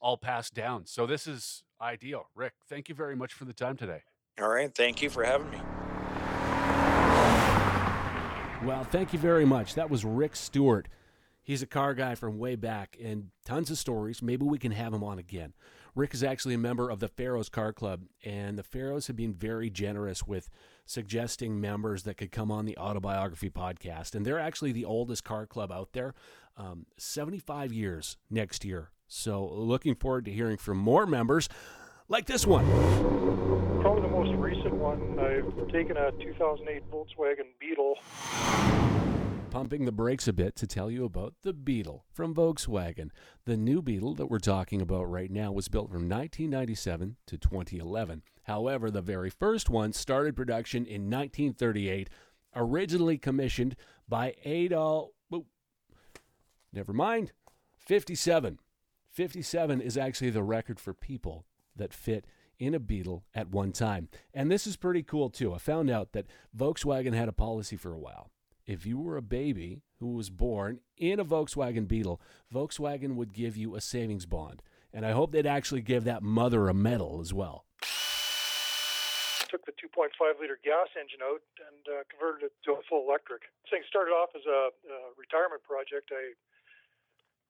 all 0.00 0.17
passed 0.17 0.55
down. 0.55 0.87
So 0.87 1.07
this 1.07 1.26
is 1.26 1.62
ideal. 1.81 2.26
Rick, 2.35 2.53
thank 2.69 2.88
you 2.88 2.95
very 2.95 3.17
much 3.17 3.33
for 3.33 3.45
the 3.45 3.55
time 3.55 3.76
today. 3.76 4.03
All 4.41 4.49
right. 4.49 4.75
Thank 4.75 5.00
you 5.00 5.11
for 5.11 5.25
having 5.25 5.50
me. 5.50 5.61
Well, 8.64 8.85
thank 8.85 9.12
you 9.12 9.19
very 9.19 9.45
much. 9.45 9.75
That 9.75 9.91
was 9.91 10.05
Rick 10.05 10.37
Stewart. 10.37 10.88
He's 11.45 11.63
a 11.63 11.67
car 11.67 11.93
guy 11.93 12.15
from 12.15 12.39
way 12.39 12.57
back 12.57 12.97
and 13.01 13.29
tons 13.45 13.71
of 13.71 13.77
stories. 13.77 14.23
Maybe 14.23 14.47
we 14.47 14.57
can 14.59 14.73
have 14.73 14.95
him 14.95 15.05
on 15.05 15.19
again. 15.19 15.53
Rick 15.95 16.15
is 16.15 16.25
actually 16.25 16.55
a 16.55 16.59
member 16.59 16.89
of 16.89 17.01
the 17.01 17.07
Pharaohs 17.07 17.51
Car 17.51 17.73
Club, 17.73 18.01
and 18.25 18.59
the 18.59 18.63
Pharaohs 18.63 19.09
have 19.09 19.15
been 19.15 19.35
very 19.35 19.69
generous 19.69 20.27
with 20.27 20.49
suggesting 20.87 21.61
members 21.61 22.05
that 22.05 22.17
could 22.17 22.33
come 22.33 22.51
on 22.51 22.65
the 22.65 22.77
autobiography 22.79 23.51
podcast. 23.51 24.15
And 24.15 24.25
they're 24.25 24.41
actually 24.41 24.73
the 24.73 24.87
oldest 24.87 25.23
car 25.23 25.47
club 25.47 25.71
out 25.71 25.93
there, 25.93 26.15
um, 26.57 26.87
75 26.97 27.75
years 27.75 28.17
next 28.31 28.65
year. 28.65 28.91
So, 29.07 29.47
looking 29.47 29.95
forward 29.95 30.25
to 30.25 30.33
hearing 30.33 30.57
from 30.57 30.79
more 30.79 31.07
members 31.07 31.51
like 32.09 32.25
this 32.25 32.47
one. 32.47 32.65
Probably 33.83 34.03
the 34.03 34.09
most 34.09 34.35
recent 34.39 34.75
one, 34.75 35.19
I've 35.19 35.71
taken 35.71 35.99
a 35.99 36.11
2008 36.13 36.91
Volkswagen 36.91 37.53
Beetle. 37.61 37.99
Pumping 39.54 39.84
the 39.84 39.92
brakes 39.92 40.26
a 40.26 40.32
bit 40.32 40.56
to 40.56 40.66
tell 40.66 40.90
you 40.90 41.04
about 41.04 41.32
the 41.42 41.52
Beetle 41.52 42.04
from 42.12 42.34
Volkswagen. 42.34 43.11
The 43.44 43.56
new 43.56 43.80
Beetle 43.80 44.16
that 44.16 44.26
we're 44.26 44.40
talking 44.40 44.82
about 44.82 45.08
right 45.08 45.30
now 45.30 45.52
was 45.52 45.68
built 45.68 45.90
from 45.90 46.08
1997 46.08 47.14
to 47.28 47.38
2011. 47.38 48.25
However, 48.42 48.90
the 48.90 49.00
very 49.00 49.30
first 49.30 49.70
one 49.70 49.92
started 49.92 50.34
production 50.34 50.84
in 50.84 51.02
1938, 51.02 52.11
originally 52.56 53.16
commissioned 53.16 53.76
by 54.08 54.34
Adolf. 54.44 55.11
oh, 55.32 55.46
Never 56.73 56.92
mind. 56.92 57.30
57. 57.78 58.58
57 59.12 59.80
is 59.80 59.96
actually 59.96 60.30
the 60.30 60.42
record 60.42 60.80
for 60.80 60.92
people 60.92 61.46
that 61.76 61.94
fit 61.94 62.26
in 62.58 62.75
a 62.75 62.80
Beetle 62.80 63.25
at 63.32 63.50
one 63.50 63.70
time. 63.70 64.08
And 64.34 64.50
this 64.50 64.66
is 64.66 64.75
pretty 64.75 65.04
cool 65.04 65.30
too. 65.30 65.54
I 65.54 65.58
found 65.58 65.90
out 65.90 66.11
that 66.11 66.26
Volkswagen 66.58 67.14
had 67.14 67.28
a 67.28 67.32
policy 67.32 67.76
for 67.76 67.94
a 67.94 68.00
while. 68.00 68.32
If 68.66 68.87
you 68.87 68.99
were 68.99 69.16
a 69.16 69.23
baby 69.23 69.83
who 70.00 70.14
was 70.14 70.30
born 70.30 70.80
in 70.97 71.21
a 71.21 71.25
Volkswagen 71.25 71.87
Beetle, 71.87 72.21
Volkswagen 72.52 73.14
would 73.14 73.35
give 73.35 73.56
you 73.56 73.75
a 73.75 73.80
savings 73.80 74.25
bond. 74.25 74.62
And 74.92 75.04
I 75.04 75.12
hope 75.12 75.33
they'd 75.33 75.47
actually 75.47 75.83
give 75.83 76.04
that 76.04 76.23
mother 76.23 76.68
a 76.68 76.75
medal 76.75 77.21
as 77.21 77.35
well. 77.35 77.66
Took 79.50 79.66
the 79.66 79.76
2.5 79.76 80.40
liter 80.40 80.59
gas 80.64 80.88
engine 80.97 81.21
out 81.21 81.44
and 81.61 81.83
uh, 81.85 82.09
converted 82.09 82.49
it 82.49 82.52
to 82.64 82.80
a 82.80 82.83
full 82.88 83.04
electric. 83.04 83.42
This 83.68 83.71
thing 83.71 83.85
started 83.85 84.16
off 84.16 84.33
as 84.33 84.49
a, 84.49 84.73
a 84.73 84.99
retirement 85.21 85.61
project. 85.62 86.09
I 86.09 86.33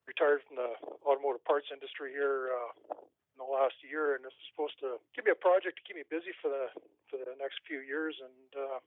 retired 0.03 0.43
from 0.45 0.59
the 0.59 0.75
automotive 1.07 1.47
parts 1.47 1.71
industry 1.71 2.11
here 2.11 2.51
uh, 2.51 2.99
in 2.99 3.37
the 3.39 3.47
last 3.47 3.79
year, 3.81 4.19
and 4.19 4.21
this 4.21 4.35
is 4.35 4.45
supposed 4.51 4.77
to 4.83 4.99
give 5.15 5.23
me 5.25 5.31
a 5.31 5.39
project 5.39 5.79
to 5.79 5.83
keep 5.87 5.95
me 5.95 6.05
busy 6.11 6.35
for 6.43 6.51
the 6.51 6.69
for 7.09 7.17
the 7.17 7.33
next 7.39 7.63
few 7.65 7.81
years. 7.81 8.19
And 8.21 8.49
uh, 8.53 8.79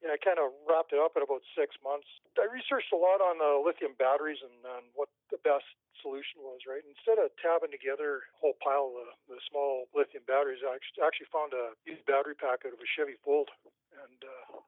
yeah, 0.00 0.16
I 0.16 0.18
kind 0.20 0.40
of 0.40 0.56
wrapped 0.64 0.96
it 0.96 1.00
up 1.00 1.12
in 1.16 1.20
about 1.20 1.44
six 1.52 1.76
months. 1.84 2.08
I 2.40 2.48
researched 2.48 2.88
a 2.88 2.96
lot 2.96 3.20
on 3.20 3.36
uh, 3.36 3.60
lithium 3.60 3.92
batteries 4.00 4.40
and, 4.40 4.56
what 4.96 5.12
the 5.28 5.40
best 5.44 5.68
solution 6.00 6.40
was. 6.40 6.64
Right, 6.64 6.80
instead 6.84 7.20
of 7.20 7.28
tabbing 7.36 7.72
together 7.72 8.24
a 8.24 8.36
whole 8.40 8.56
pile 8.64 8.96
of 8.96 8.96
the, 8.96 9.36
the 9.36 9.38
small 9.48 9.92
lithium 9.92 10.24
batteries, 10.24 10.64
I 10.64 10.80
actually 10.80 11.28
found 11.28 11.52
a 11.52 11.76
used 11.84 12.04
battery 12.08 12.32
pack 12.32 12.64
out 12.64 12.72
of 12.72 12.80
a 12.80 12.88
Chevy 12.96 13.20
Volt 13.24 13.52
and 13.92 14.20
uh, 14.24 14.64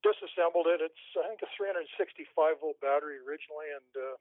disassembled 0.00 0.68
it. 0.72 0.80
It's 0.80 1.04
I 1.20 1.28
think 1.28 1.44
a 1.44 1.50
365 1.52 2.32
volt 2.60 2.80
battery 2.80 3.20
originally, 3.20 3.68
and 3.76 3.92
uh, 3.92 4.16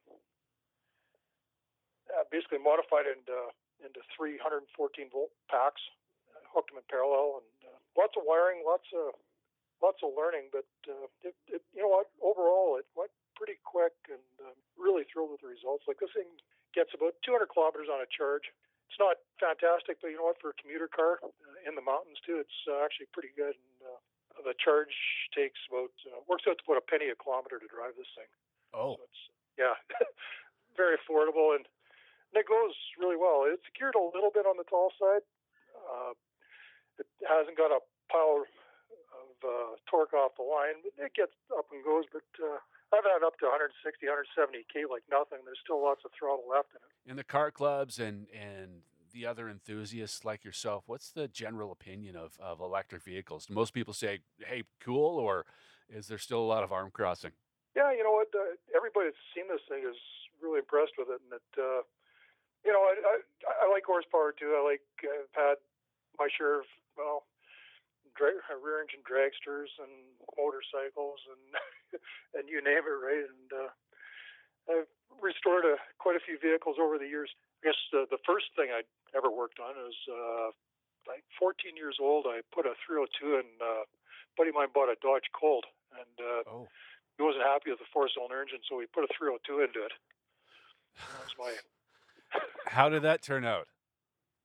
uh, 2.11 2.25
basically 2.27 2.59
modified 2.59 3.07
it 3.07 3.19
into 3.23 3.55
into 3.83 3.99
314 4.15 4.67
volt 5.11 5.31
packs, 5.51 5.83
uh, 6.31 6.43
hooked 6.51 6.71
them 6.71 6.79
in 6.79 6.87
parallel, 6.87 7.43
and 7.43 7.71
uh, 7.71 7.79
lots 7.95 8.15
of 8.15 8.23
wiring, 8.23 8.63
lots 8.63 8.87
of 8.95 9.15
lots 9.81 9.99
of 10.03 10.15
learning. 10.15 10.51
But 10.51 10.67
uh, 10.87 11.07
it, 11.23 11.35
it, 11.47 11.61
you 11.73 11.83
know 11.83 11.91
what? 11.91 12.11
Overall, 12.21 12.77
it 12.79 12.87
went 12.95 13.11
pretty 13.35 13.59
quick, 13.63 13.95
and 14.07 14.23
um, 14.43 14.55
really 14.79 15.03
thrilled 15.11 15.31
with 15.35 15.41
the 15.43 15.51
results. 15.51 15.83
Like 15.87 15.99
this 15.99 16.11
thing 16.15 16.29
gets 16.75 16.91
about 16.95 17.15
200 17.23 17.47
kilometers 17.51 17.87
on 17.91 18.03
a 18.03 18.09
charge. 18.11 18.47
It's 18.91 19.01
not 19.01 19.17
fantastic, 19.41 19.97
but 19.99 20.13
you 20.13 20.19
know 20.21 20.29
what? 20.29 20.39
For 20.39 20.53
a 20.53 20.57
commuter 20.61 20.87
car 20.87 21.19
uh, 21.23 21.31
in 21.67 21.73
the 21.75 21.83
mountains 21.83 22.21
too, 22.23 22.37
it's 22.39 22.59
uh, 22.69 22.83
actually 22.85 23.09
pretty 23.11 23.33
good. 23.33 23.57
And 23.57 23.77
uh, 23.81 23.99
the 24.45 24.53
charge 24.61 24.93
takes 25.33 25.57
about 25.71 25.91
uh, 26.05 26.21
works 26.29 26.45
out 26.45 26.59
to 26.59 26.63
about 26.67 26.83
a 26.83 26.85
penny 26.85 27.09
a 27.09 27.17
kilometer 27.17 27.57
to 27.57 27.67
drive 27.71 27.97
this 27.97 28.11
thing. 28.13 28.29
Oh, 28.75 28.99
So 28.99 29.03
it's 29.07 29.21
yeah, 29.57 29.75
very 30.79 30.99
affordable 30.99 31.55
and, 31.55 31.63
and 32.31 32.37
it 32.39 32.47
goes 32.47 32.75
really 32.99 33.15
well. 33.15 33.47
It's 33.47 33.65
geared 33.73 33.95
a 33.95 34.05
little 34.13 34.29
bit 34.31 34.43
on 34.45 34.59
the 34.59 34.67
tall 34.67 34.91
side. 34.99 35.23
Uh, 35.75 36.13
it 36.99 37.07
hasn't 37.25 37.57
got 37.57 37.71
a 37.71 37.79
pile 38.11 38.43
uh, 39.45 39.77
torque 39.85 40.13
off 40.13 40.33
the 40.35 40.43
line, 40.43 40.81
but 40.81 40.97
it 40.97 41.13
gets 41.13 41.37
up 41.53 41.69
and 41.71 41.85
goes. 41.85 42.09
But 42.11 42.25
uh, 42.41 42.57
I've 42.89 43.05
had 43.05 43.21
up 43.21 43.37
to 43.39 43.45
160, 43.45 43.77
170 43.77 44.65
k 44.67 44.89
like 44.89 45.05
nothing. 45.07 45.45
There's 45.45 45.61
still 45.61 45.79
lots 45.79 46.01
of 46.03 46.11
throttle 46.17 46.49
left 46.49 46.73
in 46.73 46.81
it. 46.81 46.91
in 47.05 47.15
the 47.15 47.27
car 47.27 47.51
clubs 47.51 47.99
and 47.99 48.27
and 48.33 48.81
the 49.15 49.25
other 49.25 49.47
enthusiasts 49.47 50.25
like 50.25 50.43
yourself, 50.43 50.83
what's 50.87 51.09
the 51.09 51.29
general 51.29 51.71
opinion 51.71 52.17
of, 52.17 52.35
of 52.37 52.59
electric 52.59 53.01
vehicles? 53.01 53.45
Do 53.45 53.53
most 53.53 53.73
people 53.73 53.93
say, 53.93 54.19
"Hey, 54.45 54.63
cool," 54.83 55.17
or 55.17 55.45
is 55.87 56.07
there 56.07 56.17
still 56.17 56.43
a 56.43 56.49
lot 56.51 56.63
of 56.63 56.73
arm 56.73 56.91
crossing? 56.91 57.31
Yeah, 57.75 57.95
you 57.95 58.03
know 58.03 58.11
what? 58.11 58.27
Uh, 58.35 58.59
everybody 58.75 59.07
that's 59.07 59.25
seen 59.33 59.47
this 59.47 59.63
thing 59.71 59.87
is 59.87 59.95
really 60.43 60.59
impressed 60.59 60.99
with 60.99 61.07
it, 61.07 61.23
and 61.23 61.39
it, 61.39 61.49
uh, 61.57 61.81
you 62.67 62.75
know, 62.75 62.83
I, 62.83 62.93
I, 63.07 63.15
I 63.63 63.71
like 63.71 63.87
horsepower 63.87 64.35
too. 64.37 64.51
I 64.51 64.61
like 64.61 64.83
I've 64.99 65.31
had 65.31 65.57
my 66.19 66.27
share 66.27 66.59
of 66.59 66.67
well, 66.97 67.23
dra- 68.15 68.41
rear 68.57 68.81
engine 68.81 69.03
dragsters 69.03 69.71
and 69.79 69.91
motorcycles 70.35 71.21
and 71.29 71.43
and 72.35 72.49
you 72.49 72.63
name 72.63 72.83
it, 72.83 72.99
right? 72.99 73.25
And 73.27 73.47
uh, 73.51 73.71
I've 74.71 74.91
restored 75.21 75.63
a, 75.63 75.77
quite 75.99 76.17
a 76.17 76.23
few 76.23 76.39
vehicles 76.39 76.75
over 76.81 76.97
the 76.97 77.07
years. 77.07 77.29
I 77.61 77.71
guess 77.71 77.79
the, 77.91 78.07
the 78.09 78.21
first 78.25 78.51
thing 78.55 78.73
I 78.73 78.83
ever 79.15 79.31
worked 79.31 79.59
on 79.59 79.77
is 79.77 79.95
uh, 80.09 80.49
like 81.07 81.23
14 81.39 81.77
years 81.77 81.97
old. 82.01 82.25
I 82.27 82.41
put 82.51 82.65
a 82.65 82.73
302 82.87 83.39
in. 83.39 83.47
Uh, 83.61 83.85
buddy 84.37 84.49
of 84.49 84.55
mine 84.55 84.67
bought 84.73 84.91
a 84.91 84.99
Dodge 85.01 85.31
Colt, 85.31 85.63
and 85.95 86.15
uh, 86.19 86.43
Oh, 86.47 86.67
he 87.17 87.23
wasn't 87.23 87.43
happy 87.43 87.71
with 87.71 87.79
the 87.79 87.89
four 87.91 88.09
cylinder 88.11 88.41
engine, 88.41 88.59
so 88.67 88.75
we 88.75 88.85
put 88.85 89.03
a 89.03 89.11
302 89.17 89.63
into 89.63 89.79
it. 89.83 89.93
That 90.99 91.23
was 91.23 91.35
my 91.39 91.51
how 92.67 92.89
did 92.89 93.03
that 93.03 93.21
turn 93.21 93.45
out? 93.45 93.67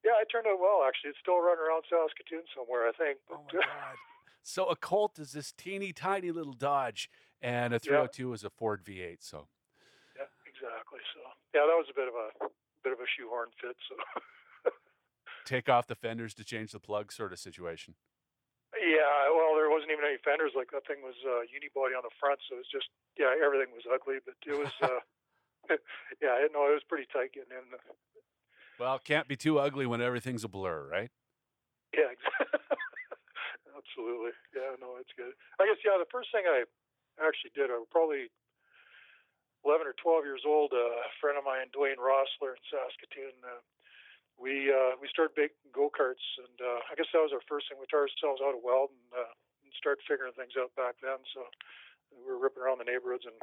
Yeah. 0.05 0.19
It 0.21 0.29
turned 0.33 0.47
out 0.47 0.61
well 0.61 0.85
actually. 0.87 1.11
It's 1.11 1.23
still 1.23 1.41
running 1.41 1.65
around 1.65 1.85
Saskatoon 1.89 2.45
somewhere, 2.55 2.89
I 2.89 2.95
think. 2.97 3.19
Oh 3.31 3.41
my 3.45 3.61
god! 3.61 3.97
So 4.43 4.67
a 4.67 4.77
Colt 4.77 5.19
is 5.19 5.33
this 5.33 5.53
teeny 5.53 5.93
tiny 5.93 6.31
little 6.31 6.55
Dodge, 6.55 7.11
and 7.43 7.75
a 7.75 7.79
302 7.79 8.33
is 8.33 8.45
a 8.45 8.51
Ford 8.51 8.85
V8. 8.85 9.21
So 9.21 9.49
yeah, 10.17 10.31
exactly. 10.49 11.01
So 11.15 11.21
yeah, 11.55 11.69
that 11.69 11.77
was 11.77 11.87
a 11.91 11.97
bit 11.97 12.09
of 12.09 12.15
a 12.15 12.49
bit 12.83 12.93
of 12.93 13.01
a 13.01 13.09
shoehorn 13.17 13.49
fit. 13.61 13.77
So 13.89 13.95
take 15.45 15.69
off 15.69 15.87
the 15.87 15.95
fenders 15.95 16.35
to 16.35 16.45
change 16.45 16.73
the 16.73 16.81
plug, 16.81 17.13
sort 17.13 17.33
of 17.33 17.39
situation. 17.39 17.95
Yeah, 18.79 19.27
well, 19.35 19.59
there 19.59 19.69
wasn't 19.69 19.91
even 19.91 20.07
any 20.07 20.23
fenders. 20.23 20.55
Like 20.55 20.71
that 20.71 20.87
thing 20.87 21.03
was 21.03 21.19
uh, 21.27 21.43
unibody 21.51 21.93
on 21.99 22.07
the 22.07 22.15
front, 22.23 22.39
so 22.47 22.55
it 22.55 22.65
was 22.65 22.71
just 22.71 22.89
yeah, 23.19 23.35
everything 23.37 23.75
was 23.75 23.85
ugly. 23.85 24.23
But 24.23 24.39
it 24.47 24.57
was 24.57 24.73
uh, 24.81 25.03
yeah, 26.25 26.47
no, 26.55 26.71
it 26.71 26.79
was 26.79 26.87
pretty 26.87 27.11
tight 27.11 27.35
getting 27.35 27.53
in. 27.53 27.67
Well, 28.81 28.97
can't 28.97 29.29
be 29.29 29.37
too 29.37 29.61
ugly 29.61 29.85
when 29.85 30.01
everything's 30.01 30.41
a 30.41 30.49
blur, 30.49 30.89
right? 30.89 31.13
Yeah, 31.93 32.17
absolutely. 33.77 34.33
Yeah, 34.57 34.73
no, 34.81 34.97
it's 34.97 35.13
good. 35.21 35.37
I 35.61 35.69
guess 35.69 35.77
yeah, 35.85 36.01
the 36.01 36.09
first 36.09 36.33
thing 36.33 36.49
I 36.49 36.65
actually 37.21 37.53
did, 37.53 37.69
I 37.69 37.77
was 37.77 37.93
probably 37.93 38.33
11 39.69 39.85
or 39.85 39.93
12 40.01 40.25
years 40.25 40.49
old. 40.49 40.73
Uh, 40.73 40.97
a 40.97 41.13
friend 41.21 41.37
of 41.37 41.45
mine, 41.45 41.69
Dwayne 41.77 42.01
Rossler 42.01 42.57
in 42.57 42.65
Saskatoon. 42.73 43.37
Uh, 43.45 43.61
we 44.41 44.73
uh, 44.73 44.97
we 44.97 45.13
started 45.13 45.37
making 45.37 45.61
go 45.77 45.93
karts, 45.93 46.25
and 46.41 46.57
uh, 46.65 46.81
I 46.89 46.97
guess 46.97 47.13
that 47.13 47.21
was 47.21 47.37
our 47.37 47.45
first 47.45 47.69
thing. 47.69 47.77
We 47.77 47.85
taught 47.93 48.09
ourselves 48.09 48.41
how 48.41 48.57
to 48.57 48.65
weld 48.65 48.97
and, 48.97 49.13
uh, 49.13 49.33
and 49.61 49.69
start 49.77 50.01
figuring 50.09 50.33
things 50.33 50.57
out 50.57 50.73
back 50.81 50.97
then. 51.05 51.21
So 51.37 51.45
we 52.17 52.25
were 52.25 52.41
ripping 52.41 52.65
around 52.65 52.81
the 52.81 52.89
neighborhoods 52.89 53.29
and 53.29 53.37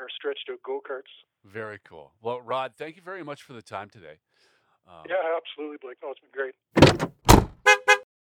our 0.00 0.08
stretched 0.14 0.48
out 0.50 0.58
go 0.64 0.80
karts. 0.88 1.02
Very 1.44 1.78
cool. 1.84 2.12
Well, 2.22 2.40
Rod, 2.40 2.72
thank 2.76 2.96
you 2.96 3.02
very 3.02 3.22
much 3.22 3.42
for 3.42 3.52
the 3.52 3.62
time 3.62 3.90
today. 3.90 4.18
Um, 4.88 5.04
yeah, 5.08 5.16
absolutely, 5.36 5.76
Blake. 5.80 5.98
No, 6.02 6.10
it's 6.10 6.20
been 6.20 6.30
great. 6.32 6.54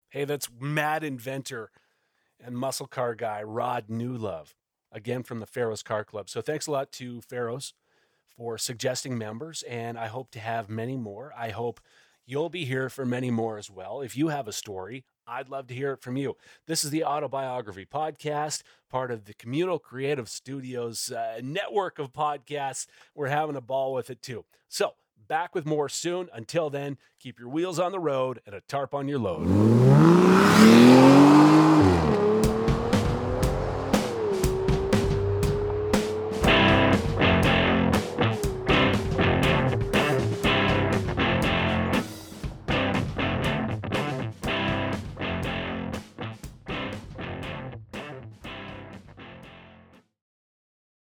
Hey, 0.10 0.26
that's 0.26 0.50
mad 0.60 1.04
inventor 1.04 1.72
and 2.44 2.58
muscle 2.58 2.88
car 2.88 3.16
guy 3.16 3.42
Rod 3.44 3.88
Newlove, 3.88 4.56
again 4.92 5.24
from 5.24 5.40
the 5.40 5.46
Pharaohs 5.46 5.84
Car 5.84 6.04
Club. 6.04 6.30
So 6.30 6.42
thanks 6.42 6.68
a 6.68 6.72
lot 6.72 6.92
to 6.94 7.22
Pharaohs 7.22 7.74
for 8.36 8.58
suggesting 8.58 9.18
members, 9.18 9.64
and 9.64 9.98
I 9.98 10.08
hope 10.08 10.32
to 10.32 10.40
have 10.40 10.70
many 10.70 10.98
more. 10.98 11.32
I 11.38 11.52
hope 11.52 11.80
you'll 12.26 12.50
be 12.50 12.66
here 12.66 12.90
for 12.90 13.06
many 13.06 13.32
more 13.32 13.58
as 13.58 13.70
well. 13.70 14.02
If 14.02 14.18
you 14.18 14.30
have 14.30 14.48
a 14.48 14.54
story, 14.54 15.06
I'd 15.32 15.50
love 15.50 15.68
to 15.68 15.74
hear 15.74 15.94
it 15.94 16.02
from 16.02 16.18
you. 16.18 16.36
This 16.68 16.84
is 16.84 16.90
the 16.90 17.06
Autobiography 17.06 17.86
Podcast, 17.86 18.64
part 18.90 19.12
of 19.12 19.24
the 19.24 19.34
Communal 19.34 19.80
Creative 19.80 20.28
Studios 20.28 21.10
uh, 21.10 21.40
network 21.42 22.00
of 22.00 22.12
podcasts. 22.12 22.86
We're 23.16 23.28
having 23.28 23.56
a 23.56 23.62
ball 23.62 23.94
with 23.94 24.10
it 24.10 24.22
too. 24.22 24.44
So, 24.68 24.96
back 25.30 25.56
with 25.56 25.66
more 25.66 25.88
soon. 25.88 26.28
Until 26.34 26.70
then, 26.70 26.98
keep 27.18 27.40
your 27.40 27.48
wheels 27.48 27.80
on 27.80 27.94
the 27.94 28.00
road 28.00 28.42
and 28.46 28.54
a 28.54 28.62
tarp 28.62 28.94
on 28.94 29.08
your 29.08 29.20
load. 29.20 29.48